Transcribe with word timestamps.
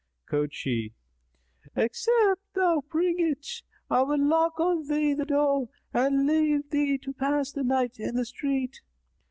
Quoth 0.27 0.51
she, 0.51 0.95
"Except 1.75 2.41
thou 2.55 2.81
bring 2.89 3.19
it, 3.19 3.47
I 3.87 4.01
will 4.01 4.17
lock 4.17 4.59
on 4.59 4.87
thee 4.87 5.13
the 5.13 5.25
door 5.25 5.69
and 5.93 6.25
leave 6.25 6.71
thee 6.71 6.97
to 7.03 7.13
pass 7.13 7.51
the 7.51 7.61
night 7.63 7.99
in 7.99 8.15
the 8.15 8.25
street." 8.25 8.81